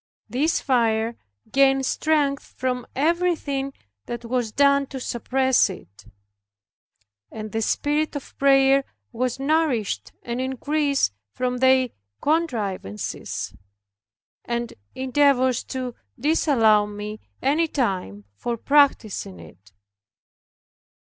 [0.27, 1.15] This fire
[1.51, 3.71] gained strength from everything
[4.07, 6.05] that was done to suppress it.
[7.31, 13.53] And the spirit of prayer was nourished and increased from their contrivances
[14.43, 19.71] and endeavors to disallow me any time for practicing it.